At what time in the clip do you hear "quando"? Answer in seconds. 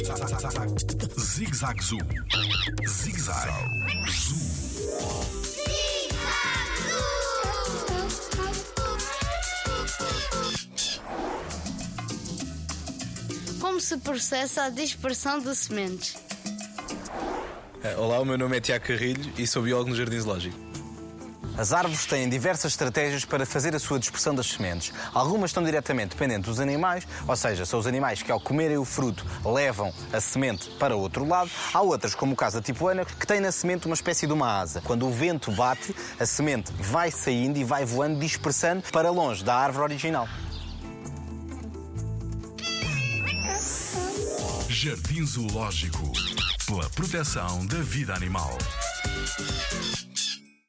34.80-35.06